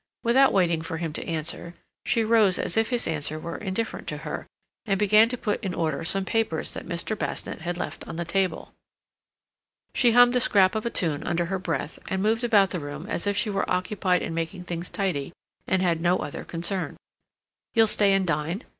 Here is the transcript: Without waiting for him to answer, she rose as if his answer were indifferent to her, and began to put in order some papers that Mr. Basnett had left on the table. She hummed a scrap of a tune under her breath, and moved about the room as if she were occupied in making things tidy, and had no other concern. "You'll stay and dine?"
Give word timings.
Without 0.23 0.51
waiting 0.51 0.81
for 0.81 0.97
him 0.97 1.13
to 1.13 1.27
answer, 1.27 1.75
she 2.07 2.23
rose 2.23 2.57
as 2.57 2.75
if 2.75 2.89
his 2.89 3.07
answer 3.07 3.37
were 3.39 3.57
indifferent 3.59 4.07
to 4.07 4.17
her, 4.25 4.47
and 4.83 4.97
began 4.97 5.29
to 5.29 5.37
put 5.37 5.63
in 5.63 5.75
order 5.75 6.03
some 6.03 6.25
papers 6.25 6.73
that 6.73 6.87
Mr. 6.87 7.15
Basnett 7.15 7.61
had 7.61 7.77
left 7.77 8.07
on 8.07 8.15
the 8.15 8.25
table. 8.25 8.73
She 9.93 10.13
hummed 10.13 10.35
a 10.35 10.39
scrap 10.39 10.73
of 10.73 10.87
a 10.87 10.89
tune 10.89 11.21
under 11.23 11.45
her 11.45 11.59
breath, 11.59 11.99
and 12.07 12.19
moved 12.23 12.43
about 12.43 12.71
the 12.71 12.79
room 12.79 13.05
as 13.05 13.27
if 13.27 13.37
she 13.37 13.51
were 13.51 13.69
occupied 13.71 14.23
in 14.23 14.33
making 14.33 14.63
things 14.63 14.89
tidy, 14.89 15.33
and 15.67 15.83
had 15.83 16.01
no 16.01 16.17
other 16.17 16.43
concern. 16.43 16.97
"You'll 17.75 17.85
stay 17.85 18.13
and 18.13 18.25
dine?" 18.25 18.63